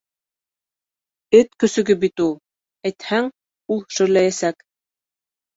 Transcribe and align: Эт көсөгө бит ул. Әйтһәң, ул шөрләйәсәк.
Эт 1.39 1.53
көсөгө 1.63 1.97
бит 2.05 2.25
ул. 2.29 2.33
Әйтһәң, 2.91 3.29
ул 3.77 3.85
шөрләйәсәк. 3.99 4.69